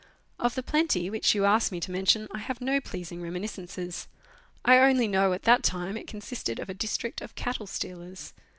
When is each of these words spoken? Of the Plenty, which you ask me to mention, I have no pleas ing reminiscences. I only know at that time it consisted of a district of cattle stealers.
Of 0.39 0.55
the 0.55 0.63
Plenty, 0.63 1.11
which 1.11 1.35
you 1.35 1.45
ask 1.45 1.71
me 1.71 1.79
to 1.81 1.91
mention, 1.91 2.27
I 2.31 2.39
have 2.39 2.59
no 2.59 2.81
pleas 2.81 3.11
ing 3.11 3.21
reminiscences. 3.21 4.07
I 4.65 4.79
only 4.79 5.07
know 5.07 5.31
at 5.33 5.43
that 5.43 5.61
time 5.61 5.95
it 5.95 6.07
consisted 6.07 6.57
of 6.59 6.69
a 6.71 6.73
district 6.73 7.21
of 7.21 7.35
cattle 7.35 7.67
stealers. 7.67 8.33